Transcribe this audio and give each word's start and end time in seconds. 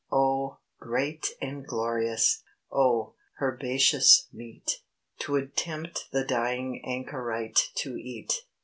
Oh, 0.11 0.57
great 0.79 1.27
and 1.39 1.63
glorious! 1.63 2.41
oh, 2.71 3.13
herbaceous 3.39 4.29
meat! 4.33 4.81
'Twould 5.19 5.55
tempt 5.55 6.07
the 6.11 6.23
dying 6.25 6.81
anchorite 6.83 7.69
to 7.75 7.97
eat. 7.97 8.33